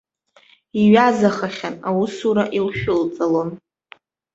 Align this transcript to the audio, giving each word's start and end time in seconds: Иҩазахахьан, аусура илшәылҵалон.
Иҩазахахьан, 0.81 1.75
аусура 1.89 2.43
илшәылҵалон. 2.57 3.49